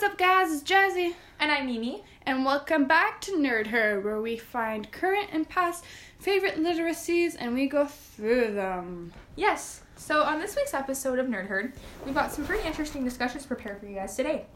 [0.00, 0.50] What's up, guys?
[0.50, 2.02] It's Jazzy, And I'm Mimi.
[2.24, 5.84] and welcome back to Nerd Herd, where we find current and past
[6.18, 9.12] favorite literacies and we go through them.
[9.36, 9.82] Yes.
[9.96, 11.74] So on this week's episode of Nerd Herd,
[12.06, 14.46] we've got some pretty interesting discussions prepared for you guys today.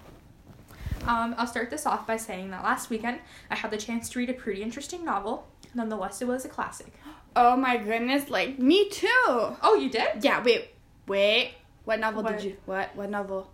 [1.07, 3.19] Um, I'll start this off by saying that last weekend
[3.51, 5.47] I had the chance to read a pretty interesting novel.
[5.75, 6.95] Nonetheless, it was a classic.
[7.37, 9.09] Oh my goodness, like me too.
[9.27, 10.25] Oh, you did?
[10.25, 10.71] Yeah, wait,
[11.07, 11.53] wait.
[11.85, 12.39] What novel What?
[12.39, 12.57] did you?
[12.65, 12.97] What?
[12.97, 13.51] What novel?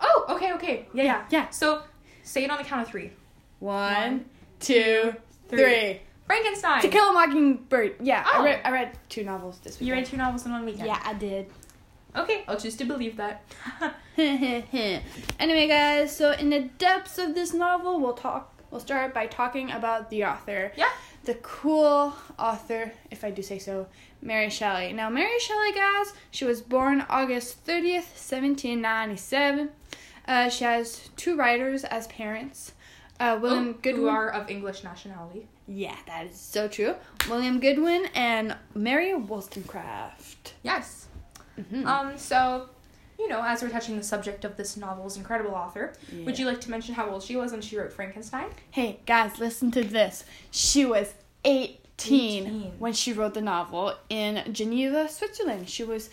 [0.00, 0.86] Oh, okay, okay.
[0.92, 1.24] Yeah, yeah.
[1.30, 1.48] Yeah.
[1.50, 1.82] So
[2.22, 3.12] say it on the count of three.
[3.60, 4.24] One,
[4.60, 5.14] two,
[5.48, 5.58] three.
[5.58, 6.00] three.
[6.26, 6.82] Frankenstein.
[6.82, 7.96] To Kill a Mockingbird.
[8.00, 8.40] Yeah, Oh.
[8.40, 8.60] I read.
[8.64, 9.86] I read two novels this week.
[9.88, 10.86] You read two novels in one weekend.
[10.88, 11.46] Yeah, I did.
[12.16, 13.44] Okay, I'll choose to believe that.
[14.18, 18.52] anyway, guys, so in the depths of this novel, we'll talk.
[18.70, 20.72] We'll start by talking about the author.
[20.76, 20.88] Yeah.
[21.24, 23.86] The cool author, if I do say so,
[24.22, 24.92] Mary Shelley.
[24.92, 29.70] Now, Mary Shelley, guys, she was born August 30th, 1797.
[30.28, 32.72] Uh, she has two writers as parents.
[33.18, 34.02] Uh, William Oh, Goodwin.
[34.02, 35.46] Who are of English nationality.
[35.66, 36.94] yeah, that is so true.
[37.28, 40.54] William Goodwin and Mary Wollstonecraft.
[40.62, 41.06] Yes.
[41.58, 41.86] Mhm.
[41.86, 42.68] Um, so,
[43.18, 46.60] you know, as we're touching the subject of this novel's incredible author, would you like
[46.62, 48.48] to mention how old she was when she wrote Frankenstein?
[48.70, 50.24] Hey, guys, listen to this.
[50.50, 51.78] She was 18,
[52.46, 52.72] 18.
[52.78, 55.70] when she wrote the novel in Geneva, Switzerland.
[55.70, 56.10] She was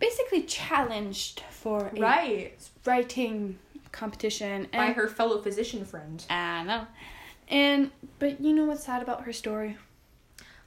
[0.00, 2.52] basically challenged for a Right.
[2.84, 3.58] writing
[3.92, 4.68] competition.
[4.72, 6.24] By her fellow physician friend.
[6.30, 6.86] I know.
[7.48, 9.76] And, but you know what's sad about her story?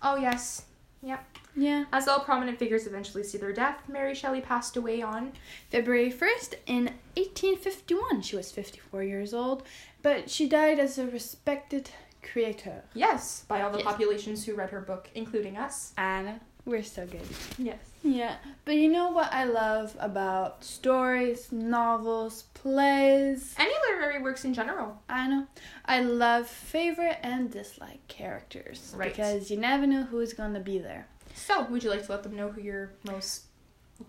[0.01, 0.65] Oh, yes.
[1.03, 1.23] Yep.
[1.55, 1.85] Yeah.
[1.91, 5.33] As all prominent figures eventually see their death, Mary Shelley passed away on.
[5.69, 8.21] February 1st in 1851.
[8.21, 9.63] She was 54 years old,
[10.01, 11.89] but she died as a respected
[12.23, 12.83] creator.
[12.93, 13.87] Yes, by all the Yes.
[13.87, 15.93] populations who read her book, including us.
[15.97, 17.27] Anna, we're so good.
[17.57, 17.79] Yes.
[18.03, 18.35] Yeah,
[18.65, 23.53] but you know what I love about stories, novels, plays?
[23.59, 24.99] Any literary works in general.
[25.07, 25.47] I know.
[25.85, 28.93] I love favorite and dislike characters.
[28.95, 29.09] Right.
[29.11, 31.07] Because you never know who's going to be there.
[31.35, 33.43] So, would you like to let them know who your most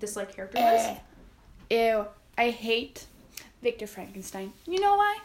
[0.00, 0.72] disliked character Eh.
[0.91, 0.98] was?
[1.70, 2.06] Ew,
[2.38, 3.06] I hate
[3.62, 4.52] Victor Frankenstein.
[4.66, 5.19] You know why?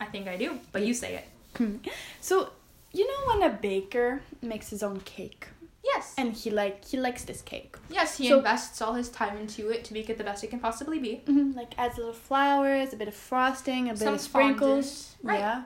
[0.00, 1.22] I think I do, but you say
[1.58, 1.88] it.
[2.20, 2.50] so,
[2.92, 5.48] you know when a baker makes his own cake
[5.94, 6.14] Yes.
[6.18, 7.76] and he like he likes this cake.
[7.90, 10.50] Yes, he So- invests all his time into it to make it the best it
[10.50, 11.16] can possibly be.
[11.26, 15.16] hmm Like adds little flowers, a bit of frosting, a bit Some of sprinkles.
[15.22, 15.22] fondant.
[15.22, 15.38] Right.
[15.40, 15.62] Yeah.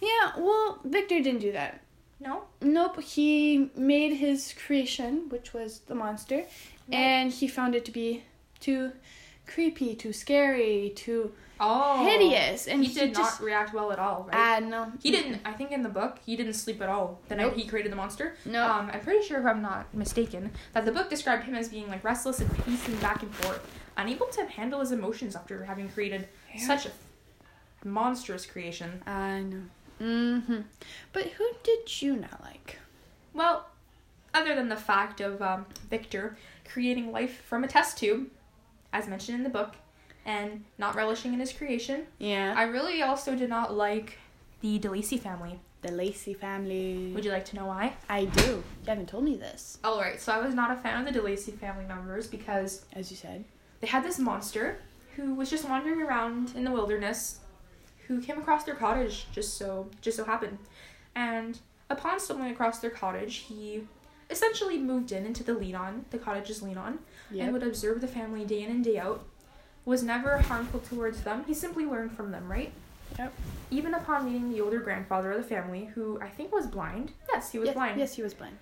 [0.00, 1.80] Yeah, well, Victor didn't do that.
[2.18, 2.42] No?
[2.60, 6.44] Nope, he made his creation, which was the monster,
[6.90, 8.22] and he found it to be
[8.60, 8.92] too
[9.46, 11.32] creepy, too scary, too
[11.64, 12.04] Oh.
[12.04, 12.66] hideous.
[12.66, 14.56] And he did just, not react well at all, right?
[14.56, 14.90] I know.
[15.00, 15.42] he didn't.
[15.44, 17.52] I think in the book he didn't sleep at all the Nope.
[17.52, 18.34] night he created the monster.
[18.44, 18.64] No.
[18.68, 21.88] Um, I'm pretty sure, if I'm not mistaken, that the book described him as being
[21.88, 23.60] like restless and pacing back and forth,
[23.96, 26.66] unable to handle his emotions after having created Yeah.
[26.66, 26.90] such a
[27.84, 29.02] monstrous creation.
[29.06, 29.62] I know.
[30.00, 30.60] Mm-hmm.
[31.12, 32.78] But who did you not like?
[33.34, 33.66] Well,
[34.34, 36.36] other than the fact of um, Victor
[36.68, 38.28] creating life from a test tube,
[38.92, 39.74] as mentioned in the book,
[40.24, 42.54] and not relishing in his creation, Yeah.
[42.56, 44.18] I really also did not like
[44.60, 45.58] the De Lacey family.
[45.82, 47.10] the Lacey family.
[47.12, 47.94] Would you like to know why?
[48.08, 48.42] I do.
[48.42, 51.20] You haven't told me this, Alright, so I was not a fan of the De
[51.22, 53.44] Lacey family members because as you said.
[53.80, 54.78] they had this monster
[55.16, 57.40] who was just wandering around in the wilderness
[58.06, 60.58] who came across their cottage just so just so happened.
[61.16, 61.58] And
[61.90, 63.86] upon stumbling across their cottage, he
[64.32, 66.98] essentially moved in into the lean on, the cottage's lean on,
[67.30, 69.24] and would observe the family day in and day out.
[69.84, 71.44] Was never harmful towards them.
[71.46, 72.72] He simply learned from them, right?
[73.18, 73.32] Yep.
[73.70, 77.12] Even upon meeting the older grandfather of the family, who I think was blind.
[77.32, 77.98] Yes, he was yes, blind.
[77.98, 78.58] Yes, he was blind.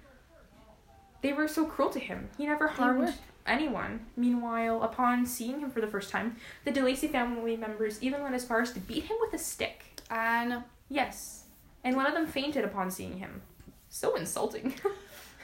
[1.23, 2.31] They were so cruel to him.
[2.39, 3.15] He never harmed
[3.47, 4.07] anyone.
[4.17, 8.35] Meanwhile, upon seeing him for the first time, the De Lacey family members even went
[8.35, 9.85] as far as to beat him with a stick.
[10.11, 10.65] I know.
[10.89, 11.45] Yes.
[11.85, 13.43] And one of them fainted upon seeing him.
[13.91, 14.75] So insulting.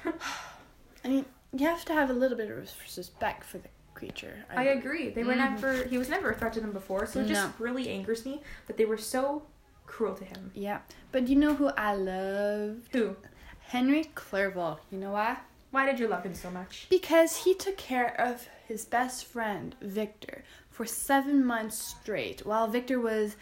[1.04, 2.56] I mean, you have to have a little bit of
[2.96, 4.44] respect for the creature.
[4.54, 5.10] I agree.
[5.10, 5.38] They were Mhm.
[5.38, 8.42] never he was never a threat to them before, so it just really angers me
[8.66, 9.46] that they were so
[9.86, 10.50] cruel to him.
[10.54, 10.80] Yeah,
[11.12, 12.88] but you know who I love?
[12.92, 13.16] Who?
[13.60, 14.80] Henry Clerval.
[14.90, 15.38] You know why?
[15.70, 16.86] Why did you love him so much?
[16.88, 23.00] Because he took care of his best friend Victor for seven months straight, while Victor
[23.00, 23.36] was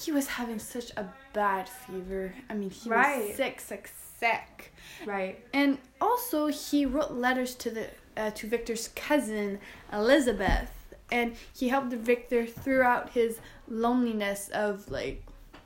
[0.00, 2.34] he was having such a bad fever.
[2.48, 3.28] I mean, he Right.
[3.28, 4.72] was sick, sick, sick.
[5.06, 5.44] Right.
[5.52, 7.86] And also, he wrote letters to the
[8.16, 9.60] uh, to Victor's cousin
[9.92, 10.70] Elizabeth,
[11.12, 13.38] and he helped Victor throughout his
[13.68, 15.22] loneliness of like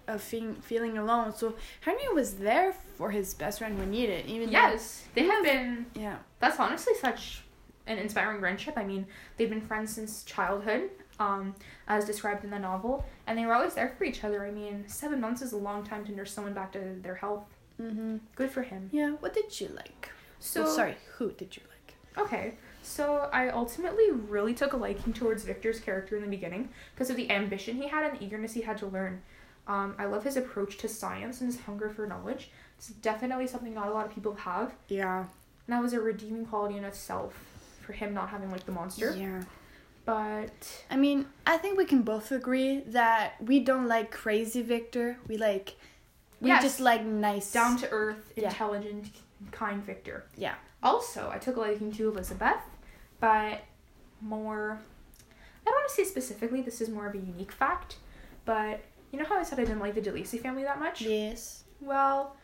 [0.08, 1.32] of feeling feeling alone.
[1.34, 4.26] So Henry was there for his best friend when needed.
[4.26, 5.05] Even though- Yes.
[5.14, 7.43] They have been yeah, that's honestly such
[7.87, 8.75] an inspiring friendship.
[8.76, 9.06] I mean,
[9.37, 10.90] they've been friends since childhood.
[11.20, 11.55] um,
[11.87, 14.44] as described in the novel, and they were always there for each other.
[14.44, 17.44] I mean, seven months is a long time to nurse someone back to their health.
[17.82, 18.17] Mm-hmm.
[18.34, 18.88] Good for him.
[18.93, 19.11] Yeah.
[19.20, 20.11] What did you like?
[20.38, 20.96] So sorry.
[21.17, 21.94] Who did you like?
[22.26, 27.11] Okay, so I ultimately really took a liking towards Victor's character in the beginning because
[27.11, 29.23] of the ambition he had and the eagerness he had to learn.
[29.67, 32.50] Um, I love his approach to science and his hunger for knowledge.
[32.76, 34.75] It's definitely something not a lot of people have.
[34.88, 35.20] Yeah.
[35.20, 35.29] And
[35.69, 37.34] that was a redeeming quality in itself
[37.81, 39.14] for him not having like the monster.
[39.17, 39.43] Yeah.
[40.05, 45.17] But I mean, I think we can both agree that we don't like crazy Victor.
[45.29, 45.76] We like.
[46.42, 46.62] We Yes.
[46.62, 47.50] just like nice.
[47.52, 48.48] down to earth, Yeah.
[48.48, 49.06] intelligent,
[49.52, 50.24] kind Victor.
[50.36, 50.56] Yeah.
[50.82, 52.58] Also, I took a liking to Elizabeth,
[53.20, 53.60] but
[54.20, 54.78] more.
[55.64, 56.60] I don't want to say specifically.
[56.60, 57.96] This is more of a unique fact,
[58.44, 58.80] but
[59.12, 61.00] you know how I said I didn't like the De Lacey family that much.
[61.02, 61.62] Yes.
[61.80, 62.36] Well,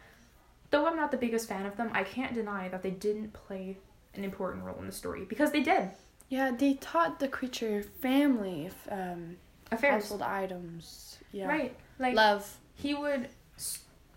[0.70, 3.78] though I'm not the biggest fan of them, I can't deny that they didn't play
[4.14, 5.90] an important role in the story because they did.
[6.28, 9.36] Yeah, they taught the creature family um,
[9.72, 11.18] Affairs, household items.
[11.32, 11.48] Yeah.
[11.48, 11.76] right?
[11.98, 12.56] Like Love.
[12.76, 13.28] he would.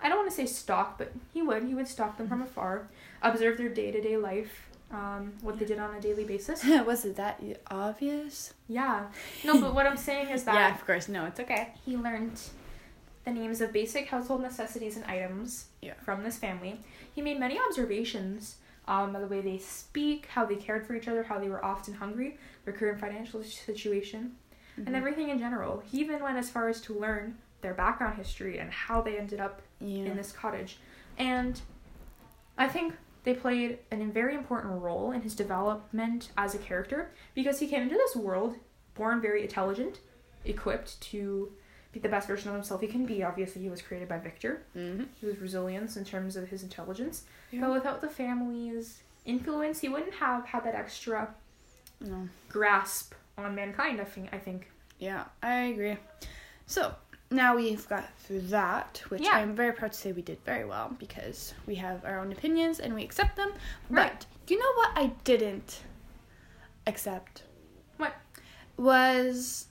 [0.03, 1.63] I don't want to say stalk, but he would.
[1.63, 2.87] He would stalk them from afar,
[3.21, 6.63] observe their day to day life, um, what they did on a daily basis.
[6.85, 8.53] Was it that obvious?
[8.67, 9.05] Yeah.
[9.43, 11.07] No, but what I'm saying is that yeah, of course.
[11.07, 11.73] No, it's okay.
[11.85, 12.39] he learned
[13.25, 15.93] the names of basic household necessities and items Yeah.
[16.03, 16.79] from this family.
[17.13, 18.55] He made many observations
[18.87, 21.63] um, by the way they speak, how they cared for each other, how they were
[21.63, 24.35] often hungry, their current financial situation,
[24.79, 24.87] Mm-hmm.
[24.87, 25.83] and everything in general.
[25.91, 29.39] He even went as far as to learn their background history and how they ended
[29.39, 30.05] up Yeah.
[30.05, 30.77] in this cottage.
[31.17, 31.59] And
[32.57, 37.11] I think they played an, a very important role in his development as a character
[37.35, 38.55] because he came into this world
[38.95, 39.99] born very intelligent,
[40.45, 41.51] equipped to
[41.91, 43.23] be the best version of himself he can be.
[43.23, 44.63] Obviously, he was created by Victor.
[44.75, 45.03] Mm-hmm.
[45.19, 47.25] He was resilience in terms of his intelligence.
[47.51, 47.61] Yeah.
[47.61, 51.33] But without the family's influence, he wouldn't have had that extra
[51.99, 52.27] No.
[52.49, 54.29] grasp on mankind, I think.
[54.33, 54.71] I think.
[54.99, 55.97] Yeah, I agree.
[56.65, 56.95] So
[57.31, 59.31] now we've got through that, which Yeah.
[59.37, 62.79] I'm very proud to say we did very well because we have our own opinions
[62.79, 63.53] and we accept them.
[63.89, 64.11] Right.
[64.11, 65.83] But you know what I didn't
[66.87, 67.43] accept?
[67.97, 68.13] What?
[68.77, 69.67] Was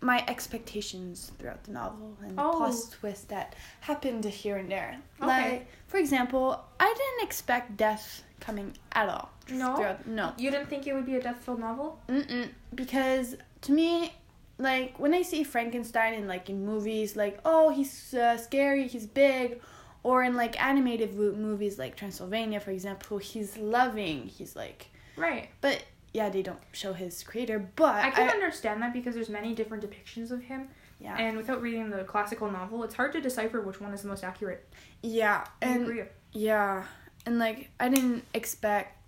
[0.00, 2.52] my expectations throughout the novel and the Oh.
[2.58, 4.98] plot twist that happened here and there.
[5.22, 5.26] Okay.
[5.50, 9.30] Like, for example, I didn't expect death coming at all.
[9.48, 9.76] No?
[9.76, 10.34] Throughout, no.
[10.36, 12.00] You didn't think it would be a death-filled novel?
[12.08, 12.50] Mm-mm.
[12.74, 14.12] Because to me,
[14.58, 19.06] like when I see Frankenstein in like in movies, like oh he's uh, scary, he's
[19.06, 19.60] big,
[20.02, 24.90] or in like animated movies like Transylvania, for example, he's loving, he's like.
[25.16, 25.48] Right.
[25.60, 27.70] But yeah, they don't show his creator.
[27.74, 30.68] But I can understand that because there's many different depictions of him,
[31.00, 34.08] yeah, and without reading the classical novel, it's hard to decipher which one is the
[34.08, 34.68] most accurate.
[35.02, 36.02] yeah, I and agree.
[36.32, 36.84] yeah,
[37.26, 39.03] and like I didn't expect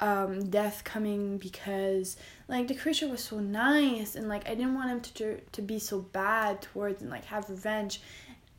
[0.00, 2.16] um death coming because
[2.48, 5.78] like the creature was so nice and like I didn't want him to to be
[5.78, 8.02] so bad towards and like have revenge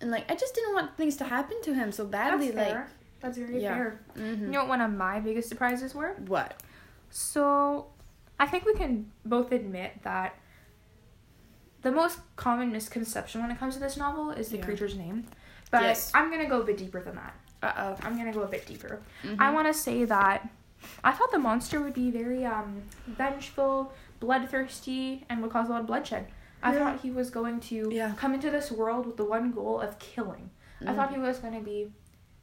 [0.02, 2.90] and like I just didn't want things to happen to him so badly That's fair.
[3.20, 3.76] That's very Yeah.
[3.76, 4.00] fair.
[4.16, 4.42] like mhm.
[4.42, 6.14] You know what one of my biggest surprises were?
[6.28, 6.62] what
[7.10, 7.88] So,
[8.40, 10.36] I think we can both admit that
[11.82, 14.66] the most common misconception when it comes to this novel is the Yeah.
[14.66, 15.26] creature's name.
[15.72, 16.12] But Yes.
[16.14, 17.34] I'm gonna go a bit deeper than that.
[17.64, 19.02] uh-oh I'm gonna go a bit deeper.
[19.24, 19.38] Mhm.
[19.40, 20.48] I want to say that
[21.04, 25.82] I thought the monster would be very um vengeful, bloodthirsty, and would cause a lot
[25.82, 26.28] of bloodshed.
[26.62, 26.80] I Yeah.
[26.80, 28.14] thought he was going to Yeah.
[28.18, 30.50] come into this world with the one goal of killing.
[30.86, 31.92] I thought he was going to be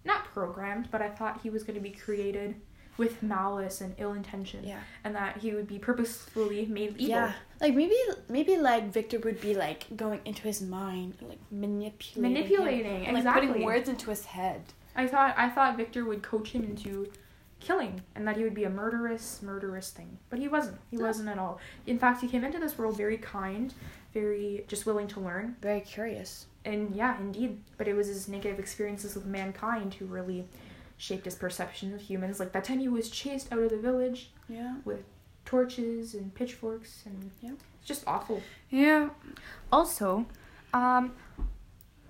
[0.04, 2.56] not programmed, but I thought he was going to be created
[2.96, 7.08] with malice and ill intention, yeah and that he would be purposefully made evil.
[7.08, 7.96] yeah like maybe
[8.28, 13.14] maybe like Victor would be like going into his mind like manipulating him, Manipulating, and,
[13.14, 13.46] like exactly.
[13.48, 14.62] putting words into his head
[14.94, 17.10] I thought I thought Victor would coach him into
[17.64, 20.18] killing and that he would be a murderous murderous thing.
[20.30, 20.78] But he wasn't.
[20.90, 21.04] He No.
[21.06, 21.58] wasn't at all.
[21.86, 23.72] In fact he came into this world very kind
[24.12, 25.56] very just willing to learn.
[25.60, 26.46] Very curious.
[26.64, 27.60] And yeah indeed.
[27.78, 30.46] But it was his negative experiences with mankind who really
[30.98, 32.38] shaped his perception of humans.
[32.38, 34.76] Like that time he was chased out of the village yeah.
[34.84, 35.02] With
[35.46, 37.52] torches and pitchforks and Yeah.
[37.78, 38.42] it's just awful.
[38.70, 39.10] Yeah.
[39.72, 40.26] Also
[40.72, 41.14] um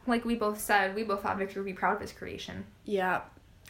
[0.06, 2.64] like we both said we both thought victor would be proud of his creation.
[2.84, 3.22] Yeah.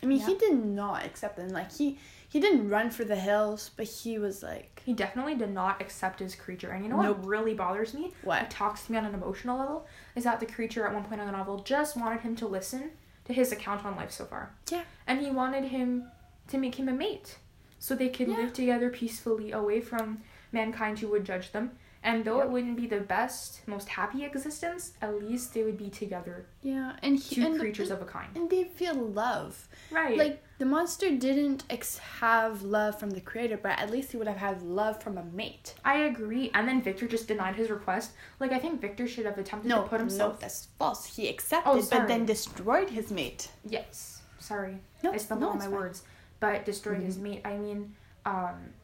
[0.05, 1.49] I mean, he did not accept them.
[1.49, 5.51] Like he he didn't run for the hills, but he was like, he definitely did
[5.55, 7.19] not accept his creature and you know Nope.
[7.19, 8.51] what really bothers me it what?
[8.51, 11.27] talks to me on an emotional level is that the creature at one point in
[11.27, 12.91] the novel just wanted him to listen
[13.27, 14.53] to his account on life so far.
[14.71, 14.83] Yeah.
[15.07, 16.11] And he wanted him
[16.49, 17.39] to make him a mate
[17.79, 18.37] so they could Yeah.
[18.39, 21.71] live together peacefully away from mankind who would judge them
[22.05, 22.45] And though Yep.
[22.47, 26.45] it wouldn't be the best, most happy existence, at least they would be together.
[26.63, 28.29] Yeah, and he, Two and the- creatures of a kind.
[28.37, 29.67] and they feel love.
[29.91, 30.19] Right.
[30.19, 34.29] Like the monster didn't ex- have love from the creator, but at least he would
[34.29, 35.75] have had love from a mate.
[35.83, 36.51] I agree.
[36.53, 38.13] And then Victor just denied his request.
[38.39, 40.35] Like I think Victor should have attempted No, to put himself.
[40.35, 41.07] no, that's false.
[41.17, 43.49] He accepted, Oh, but then destroyed his mate.
[43.67, 44.21] Yes.
[44.39, 44.77] Sorry.
[45.03, 45.73] No, I stumbled no, on my fine.
[45.75, 46.03] words.
[46.39, 47.41] But destroyed his mate.
[47.47, 47.95] I mean,
[48.27, 48.75] um.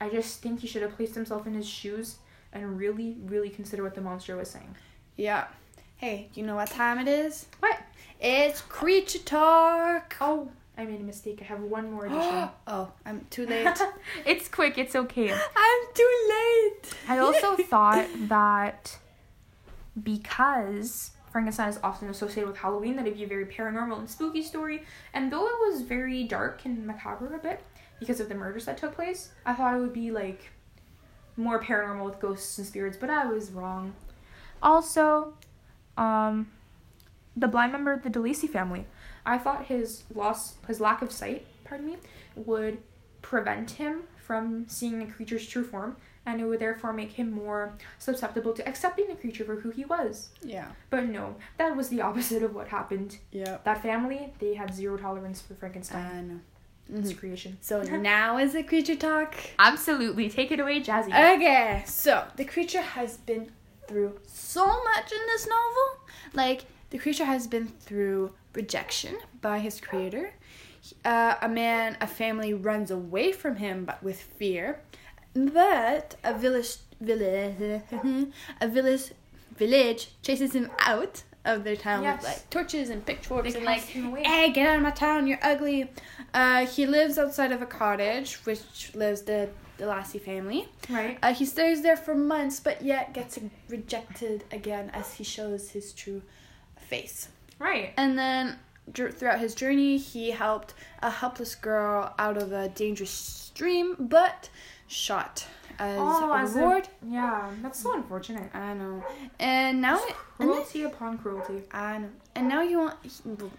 [0.00, 2.16] I just think he should have placed himself in his shoes
[2.52, 4.74] and really, really consider what the monster was saying.
[5.16, 5.46] Yeah.
[5.96, 7.46] Hey, you know what time it is?
[7.60, 7.78] What?
[8.20, 10.16] It's creature talk.
[10.20, 11.38] Oh, I made a mistake.
[11.42, 12.48] I have one more addition.
[12.66, 13.78] oh, I'm too late.
[14.24, 15.30] it's quick, it's okay.
[15.32, 16.94] I'm too late.
[17.08, 18.98] I also thought that
[20.02, 24.42] because Frankenstein is often associated with Halloween, that it'd be a very paranormal and spooky
[24.42, 24.82] story.
[25.14, 27.62] And though it was very dark and macabre a bit
[27.98, 30.50] because of the murders that took place, I thought it would be like
[31.36, 33.94] more paranormal with ghosts and spirits, but I was wrong.
[34.62, 35.34] Also,
[35.96, 36.50] um,
[37.36, 38.86] the blind member of the De Lacey family.
[39.24, 41.96] I thought his loss, his lack of sight, pardon me,
[42.34, 42.78] would
[43.22, 45.96] prevent him from seeing the creature's true form,
[46.26, 49.84] and it would therefore make him more susceptible to accepting the creature for who he
[49.84, 50.28] was.
[50.42, 50.68] Yeah.
[50.90, 53.18] But no, that was the opposite of what happened.
[53.32, 53.58] Yeah.
[53.64, 56.40] That family, they had zero tolerance for Frankenstein, I know.
[57.00, 57.18] its Mhm.
[57.18, 57.58] creation.
[57.60, 59.34] So now is it creature talk?
[59.58, 61.08] Absolutely, take it away, Jazzy.
[61.36, 63.50] Okay, so the creature has been
[63.88, 66.00] through so much in this novel.
[66.32, 70.32] Like, the creature has been through rejection by his creator.
[71.04, 74.80] Uh, a man, a family runs away from him, but with fear.
[75.34, 77.82] But a village, village,
[78.60, 79.12] a village,
[79.56, 82.18] village chases him out of their town Yes.
[82.22, 84.24] with like torches and pitchforks They and like, cast him away.
[84.24, 85.90] hey, get out of my town, you're ugly.
[86.34, 90.68] Uh, he lives outside of a cottage, which lives the the Lassie family.
[90.90, 91.16] right?
[91.22, 93.38] Uh, he stays there for months, but yet gets
[93.70, 96.20] rejected again as he shows his true
[96.76, 97.28] face.
[97.58, 97.94] Right.
[97.96, 98.58] And then
[98.92, 104.50] throughout his journey, he helped a helpless girl out of a dangerous stream, but
[104.90, 105.46] shot
[105.78, 106.88] as Oh, a as a- reward.
[107.08, 108.54] Yeah, that's so unfortunate.
[108.54, 109.02] I know.
[109.38, 111.62] And now, it, and then, Cruelty upon cruelty.
[111.72, 112.10] I know.
[112.34, 112.96] And now he want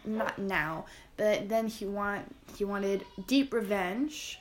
[0.05, 0.85] not now,
[1.17, 4.37] but then he want he wanted deep revenge.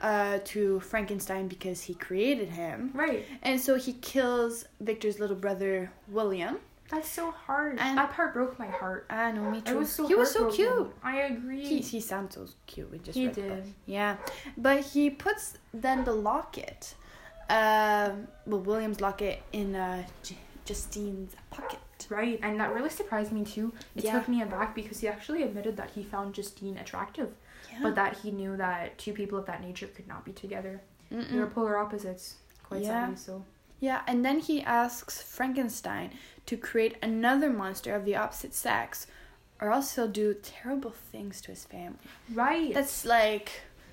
[0.00, 2.90] Uh, to Frankenstein because he created him.
[2.92, 3.24] Right.
[3.44, 6.56] And so he kills Victor's little brother William.
[6.92, 7.78] That's so hard.
[7.80, 9.06] And- that part broke my heart.
[9.10, 9.78] I know, me too.
[9.78, 10.94] was so he was so cute.
[11.02, 11.64] I agree.
[11.66, 12.90] He, he sounds so cute.
[12.92, 13.64] We just He book.
[13.86, 14.16] Yeah,
[14.58, 16.94] but he puts then the locket,
[17.48, 21.78] um, well William's locket in uh, J- Justine's pocket.
[22.08, 23.72] Right, and that really surprised me too.
[23.96, 24.12] It Yeah.
[24.18, 27.32] took me aback because he actually admitted that he found Justine attractive,
[27.80, 30.82] but that he knew that two people of that nature could not be together.
[31.10, 32.36] They were polar opposites,
[32.68, 32.88] quite Yeah.
[33.06, 33.16] sadly.
[33.16, 33.44] So
[33.82, 36.12] Yeah, and then he asks Frankenstein
[36.46, 39.08] to create another monster of the opposite sex,
[39.60, 41.98] or else he'll do terrible things to his family.
[42.32, 43.50] right, That's like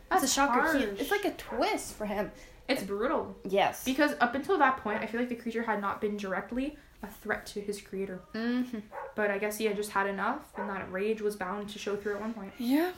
[0.09, 0.77] that's, That's a shocker.
[0.77, 2.31] He, it's like a twist for him.
[2.67, 3.83] it's brutal Yes.
[3.83, 7.07] because up until that point, I feel like the creature had not been directly a
[7.07, 8.19] threat to his creator.
[8.35, 8.79] Mm-hmm.
[9.15, 11.95] But I guess he had just had enough, and that rage was bound to show
[11.95, 12.51] through at one point.
[12.59, 12.91] Yeah.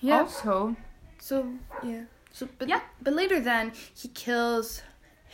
[0.00, 0.20] Yeah.
[0.20, 0.76] Also,
[1.18, 1.46] So
[1.82, 2.04] yeah.
[2.32, 2.80] So but Yeah.
[3.02, 4.82] But later then he kills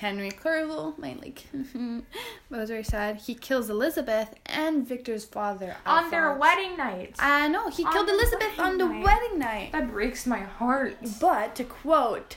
[0.03, 2.03] Henry Clerval, my like that
[2.51, 3.19] was very sad.
[3.19, 5.77] He kills Elizabeth and Victor's father.
[5.87, 9.05] on their wedding night, I know, he On killed Elizabeth on the wedding night.
[9.05, 9.73] wedding night.
[9.73, 10.97] that breaks my heart.
[11.21, 12.37] But to quote,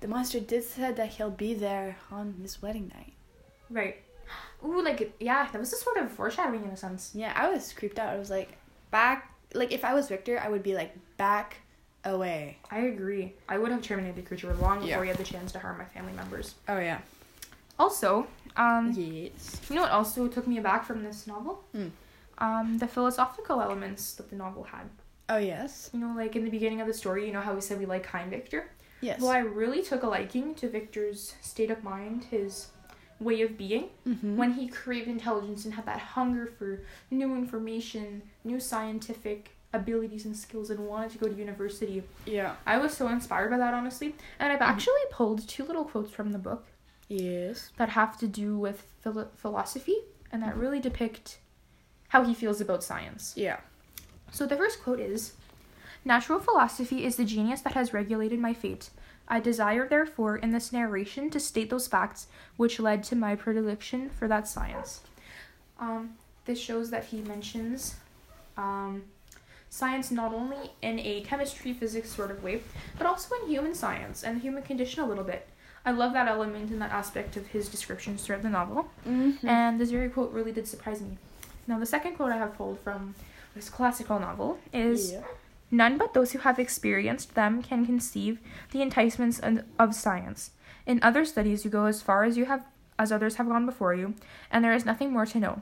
[0.00, 3.14] the monster did said that he'll be there on his wedding night.
[3.70, 3.96] Right.
[4.62, 7.12] Ooh, like yeah, that was a sort of foreshadowing in a sense.
[7.14, 8.12] Yeah, I was creeped out.
[8.12, 8.58] I was like,
[8.90, 11.62] back like if I was Victor, I would be like back
[12.06, 12.58] away.
[12.70, 13.34] I agree.
[13.48, 15.02] I would have terminated the creature long before Yeah.
[15.02, 16.54] he had the chance to harm my family members.
[16.68, 17.00] Oh yeah.
[17.78, 19.60] Also, um, Yes.
[19.68, 21.64] you know what also took me aback from this novel?
[21.72, 21.88] Hmm.
[22.38, 24.88] Um, the philosophical elements that the novel had.
[25.28, 25.90] Oh yes.
[25.92, 27.86] You know, like in the beginning of the story, you know how we said we
[27.86, 28.70] like kind Victor?
[29.00, 29.20] Yes.
[29.20, 32.68] Well, I really took a liking to Victor's state of mind, his
[33.20, 34.36] way of being, mm-hmm.
[34.36, 40.36] when he craved intelligence and had that hunger for new information, new scientific abilities and
[40.36, 42.02] skills, and wanted to go to university.
[42.24, 42.54] Yeah.
[42.66, 44.14] I was so inspired by that, honestly.
[44.38, 46.64] And I've actually pulled two little quotes from the book
[47.08, 47.70] Yes.
[47.76, 49.96] that have to do with philo- philosophy
[50.32, 51.38] and that really depict
[52.08, 53.34] how he feels about science.
[53.36, 53.58] Yeah.
[54.30, 55.34] So the first quote is
[56.04, 58.90] Natural philosophy is the genius that has regulated my fate.
[59.28, 64.08] I desire, therefore, in this narration to state those facts which led to my predilection
[64.10, 65.00] for that science.
[65.80, 67.96] Um, this shows that he mentions
[68.56, 69.02] um,
[69.76, 72.62] science not only in a chemistry, physics sort of way,
[72.96, 75.46] but also in human science and the human condition a little bit.
[75.84, 78.88] I love that element and that aspect of his descriptions throughout the novel.
[79.06, 79.46] Mm-hmm.
[79.46, 81.18] And this very quote really did surprise me.
[81.66, 83.14] Now, the second quote I have pulled from
[83.54, 85.22] this classical novel is yeah.
[85.70, 88.38] None but those who have experienced them can conceive
[88.70, 90.52] the enticements of- of science.
[90.86, 92.62] In other studies, you go as far as you have
[92.98, 94.14] as others have gone before you,
[94.50, 95.60] and there is nothing more to know.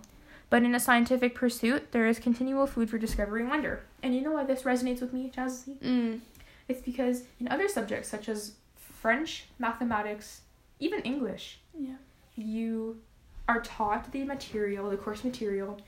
[0.50, 3.82] But in a scientific pursuit, there is continual food for discovery and wonder.
[4.04, 5.78] And you know why this resonates with me, Jazzy?
[5.78, 6.20] Mm.
[6.68, 10.42] It's because in other subjects such as French, mathematics,
[10.78, 11.96] even English, Yeah.
[12.36, 13.00] you
[13.48, 15.80] are taught the material, the course material.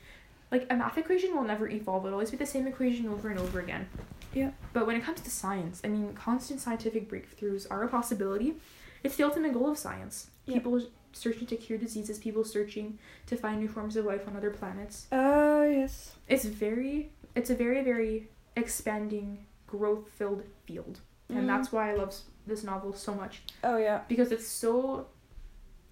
[0.51, 3.39] Like a math equation will never evolve, it'll always be the same equation over and
[3.39, 3.87] over again.
[4.33, 4.51] Yeah.
[4.73, 8.55] But when it comes to science, I mean, constant scientific breakthroughs are a possibility.
[9.03, 10.31] It's the ultimate goal of science.
[10.47, 10.55] Yeah.
[10.55, 10.81] People
[11.13, 12.97] searching to cure diseases, people searching
[13.27, 15.07] to find new forms of life on other planets.
[15.11, 16.15] Oh yes.
[16.27, 20.99] It's very, it's a very, very expanding, growth filled field.
[21.29, 21.47] And Mm.
[21.47, 22.13] that's why I love
[22.45, 23.41] this novel so much.
[23.63, 24.01] Oh yeah.
[24.07, 25.07] Because it's so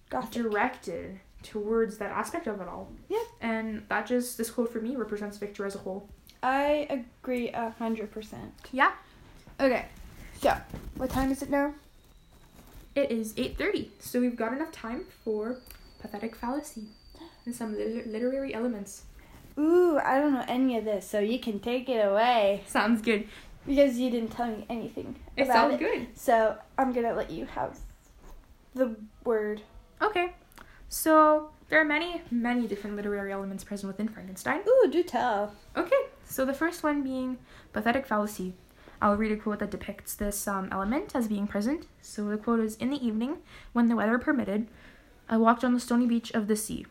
[0.10, 0.32] Gothic.
[0.44, 2.88] directed towards that aspect of it all.
[3.10, 3.24] Yeah.
[3.42, 6.10] And that just this quote for me represents Victor as a whole.
[6.42, 8.54] I agree a hundred percent.
[8.72, 8.92] Yeah.
[9.60, 9.86] Okay.
[10.42, 10.56] So,
[10.96, 11.74] what time is it now?
[12.96, 15.58] It is 8:30, so we've got enough time for
[16.00, 16.88] pathetic fallacy
[17.46, 19.04] and some liter- literary elements.
[19.58, 23.28] Ooh, I don't know any of this, so you can take it away Sounds good.
[23.66, 25.80] because you didn't tell me anything It sounds it.
[25.80, 26.08] good.
[26.18, 27.80] So I'm gonna let you have
[28.74, 29.62] the word.
[30.02, 30.34] Okay.
[30.90, 34.60] So there are many, many different literary elements present within Frankenstein.
[34.68, 35.54] Ooh, do tell.
[35.76, 35.96] Okay,
[36.26, 37.38] so the first one being
[37.74, 38.54] pathetic fallacy.
[39.02, 41.86] I'll read a quote that depicts this um, element as being present.
[42.02, 43.38] So the quote is In the evening,
[43.74, 44.68] when the weather permitted,
[45.28, 46.86] I walked on the stony beach of the sea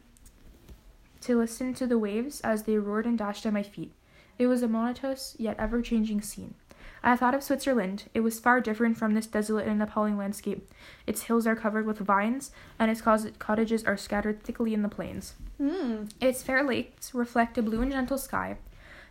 [1.25, 3.93] to listen to the waves as they roared and dashed at my feet.
[4.39, 6.55] It was a monotonous yet ever changing scene.
[7.03, 8.05] I thought of Switzerland.
[8.15, 10.71] It was far different from this desolate and appalling landscape.
[11.07, 15.35] Its hills are covered with vines, and its cottages are scattered thickly in the plains.
[15.59, 16.05] Hmm.
[16.21, 18.57] Its fair lakes reflect a blue and gentle sky,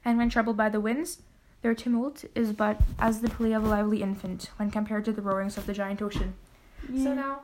[0.04, 1.22] and when troubled by the winds,
[1.62, 5.22] their tumult is but as the play of a lively infant when compared to the
[5.22, 6.34] roarings of the giant ocean.
[6.88, 7.40] So now,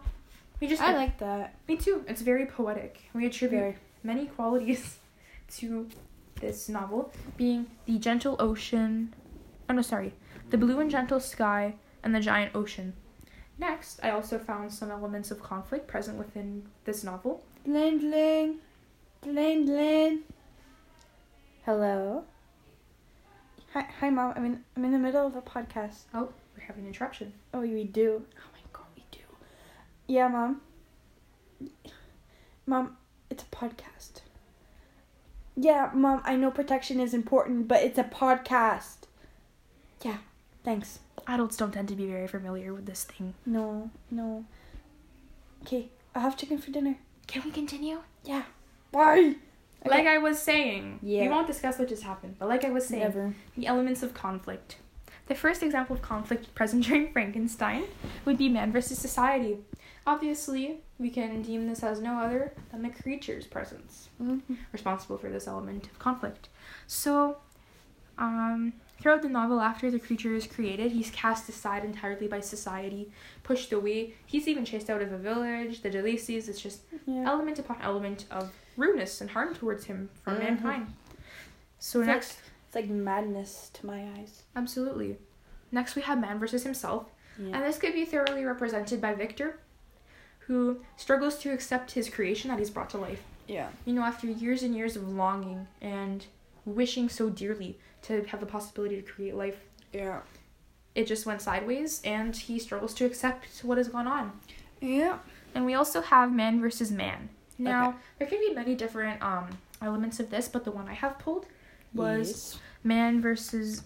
[0.59, 1.53] we just I like that.
[1.67, 2.03] me too.
[2.07, 3.01] It's very poetic.
[3.13, 3.77] We attribute Very.
[4.03, 4.97] Many qualities
[5.57, 5.87] to
[6.39, 9.13] this novel, being the gentle ocean.
[9.69, 10.13] Oh no, sorry,
[10.49, 12.93] the blue and gentle sky and the giant ocean.
[13.57, 17.43] Next, I also found some elements of conflict present within this novel.
[17.65, 17.99] Bling
[19.65, 20.19] bling.
[21.65, 22.23] Hello.
[23.73, 24.33] Hi, hi, mom.
[24.35, 24.63] I'm in.
[24.75, 26.03] I'm in the middle of a podcast.
[26.13, 27.33] Oh, we're having an interruption.
[27.53, 28.25] Oh, we do.
[28.37, 29.19] Oh my god, we do.
[30.07, 30.61] Yeah, mom.
[32.65, 32.97] Mom,
[33.39, 34.21] it's a podcast.
[35.55, 36.21] Yeah, mom.
[36.25, 38.97] I know protection is important, but it's a podcast.
[40.03, 40.17] Yeah.
[40.63, 40.99] Thanks.
[41.27, 43.33] Adults don't tend to be very familiar with this thing.
[43.45, 44.45] No, no.
[45.63, 46.95] Okay, I'll have chicken for dinner.
[47.27, 47.99] Can we continue?
[48.23, 48.43] Yeah.
[48.91, 49.35] Bye.
[49.85, 51.21] Like I was saying, Yeah.
[51.23, 53.33] we won't discuss what just happened, but like I was saying, Never.
[53.55, 54.77] the elements of conflict.
[55.27, 57.83] The first example of conflict present during Frankenstein
[58.25, 59.59] would be man versus society.
[60.07, 64.55] Obviously, we can deem this as no other than the creature's presence, Mm-hmm.
[64.71, 66.49] responsible for this element of conflict.
[66.87, 67.37] So,
[68.17, 73.11] um, throughout the novel, after the creature is created, he's cast aside entirely by society,
[73.43, 74.15] pushed away.
[74.25, 76.49] He's even chased out of a village, the Delacies.
[76.49, 77.23] It's just Yeah.
[77.25, 80.39] element upon element of rudeness and harm towards him from Mhm.
[80.39, 80.93] mankind.
[81.79, 84.43] So It's next, It's like madness to my eyes.
[84.55, 85.17] absolutely.
[85.71, 87.55] Next, we have man versus himself, Yeah.
[87.55, 89.59] and this could be thoroughly represented by Victor,
[90.49, 93.21] who struggles to accept his creation that he's brought to life.
[93.47, 93.69] yeah.
[93.85, 96.25] You know, after years and years of longing and
[96.65, 99.59] wishing so dearly to have the possibility to create life,
[99.93, 100.21] Yeah.
[100.95, 104.39] it just went sideways, and he struggles to accept what has gone on.
[104.81, 105.19] Yeah.
[105.53, 107.29] And we also have man versus man.
[107.59, 107.97] Now, Okay.
[108.17, 109.49] there can be many different um
[109.83, 111.45] elements of this, but the one I have pulled
[111.93, 112.59] was Yes.
[112.83, 113.83] man versus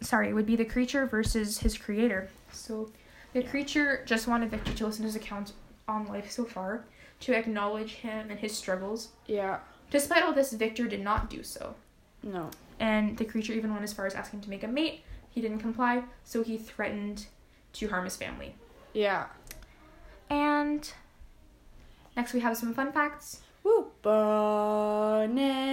[0.00, 2.28] sorry, it would be the creature versus his creator.
[2.52, 2.90] So
[3.32, 5.52] the creature just wanted Victor to listen to his account
[5.90, 6.84] on life so far,
[7.20, 9.08] to acknowledge him and his struggles.
[9.26, 9.58] Yeah.
[9.90, 11.74] Despite all this, Victor did not do so.
[12.22, 12.50] No.
[12.78, 15.02] And the creature even went as far as asking to make a mate.
[15.30, 17.26] He didn't comply, so he threatened
[17.74, 18.54] to harm his family.
[18.92, 19.26] Yeah.
[20.28, 20.90] And
[22.16, 23.42] next we have some fun facts.
[23.62, 23.88] Woo.
[24.02, 25.69] Bonus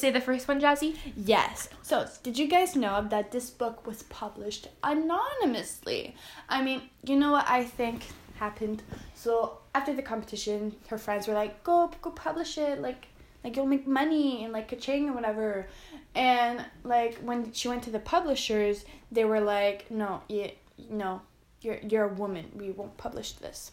[0.00, 0.96] say the first one, Jazzy?
[1.16, 1.68] Yes.
[1.82, 6.16] So, did you guys know that this book was published anonymously?
[6.48, 8.04] I mean, you know what I think
[8.36, 8.82] happened?
[9.14, 12.80] So, after the competition, her friends were like, "Go, go publish it.
[12.80, 13.06] Like,
[13.44, 15.68] like you'll make money and like ka-ching or whatever.
[16.14, 20.50] And like when she went to the publishers, they were like, no, yeah,
[20.90, 21.22] no,
[21.62, 22.50] you're you're a woman.
[22.54, 23.72] We won't publish this.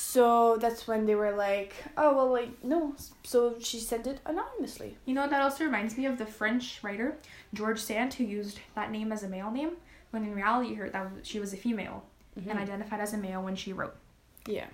[0.00, 2.94] So that's when they were like, oh well, like no.
[3.24, 4.96] So she sent it anonymously.
[5.06, 7.16] You know that also reminds me of the French writer
[7.52, 9.72] George Sand who used that name as a male name
[10.12, 12.04] when in reality her that was, she was a female
[12.38, 12.50] Mm-hmm.
[12.50, 13.96] and identified as a male when she wrote.
[14.46, 14.66] Yeah,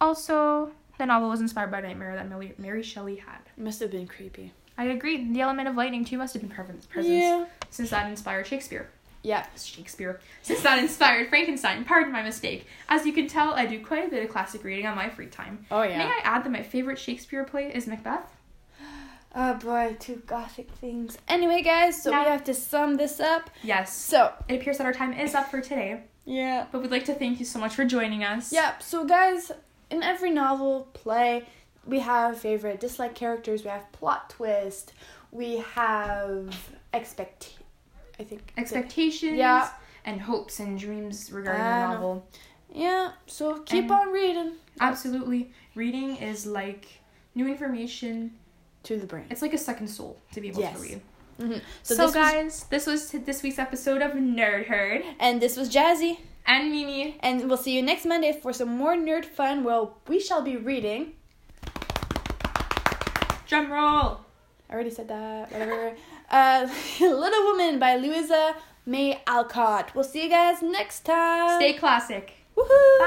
[0.00, 3.40] Also, the novel was inspired by a nightmare that Mary, Mary Shelley had.
[3.56, 4.52] it must have been creepy.
[4.78, 5.32] I agree.
[5.32, 7.46] The element of lightning too must have been present, present Yeah.
[7.70, 8.88] since that inspired Shakespeare.
[9.26, 9.44] Yeah.
[9.56, 10.20] Shakespeare.
[10.42, 11.84] Since that inspired Frankenstein.
[11.84, 12.66] Pardon my mistake.
[12.88, 15.26] As you can tell, I do quite a bit of classic reading on my free
[15.26, 15.66] time.
[15.70, 15.98] Oh yeah.
[15.98, 18.32] May I add that my favorite Shakespeare play is Macbeth?
[19.38, 21.18] Oh boy, two gothic things.
[21.28, 23.50] Anyway, guys, so Now- we have to sum this up.
[23.62, 23.94] Yes.
[23.94, 26.66] So It appears that our time is up for today, yeah.
[26.72, 28.50] but we'd like to thank you so much for joining us.
[28.50, 28.82] Yep.
[28.82, 29.52] So, guys,
[29.90, 31.44] in every novel, play,
[31.84, 33.62] we have favorite, dislike characters.
[33.62, 34.94] We have plot twist.
[35.30, 37.56] We have expect.
[38.18, 39.68] I think Expectations Yeah.
[40.04, 42.26] and hopes and dreams regarding the novel.
[42.72, 43.12] Yeah.
[43.26, 44.52] So keep And- on reading.
[44.80, 45.52] Absolutely.
[45.74, 46.86] Reading is like
[47.34, 48.38] new information.
[48.84, 49.24] To the brain.
[49.30, 50.76] It's like a second soul to be able Yes.
[50.76, 51.00] to read.
[51.40, 51.58] Mm-hmm.
[51.82, 55.68] So, this was- guys, this was this week's episode of Nerd Herd and this was
[55.68, 57.16] Jazzy, and Mimi.
[57.20, 59.64] and we'll see you next Monday for some more nerd fun.
[59.64, 61.14] Well, we shall be reading.
[63.48, 64.20] Drum roll.
[64.68, 65.50] I already said that.
[65.52, 65.94] Whatever.
[66.30, 66.68] uh,
[67.00, 69.94] Little Woman by Louisa May Alcott.
[69.94, 71.58] We'll see you guys next time.
[71.60, 72.34] Stay classic.
[72.56, 72.98] Woohoo!